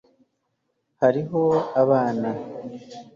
hariho 1.01 1.43
abana 1.81 2.29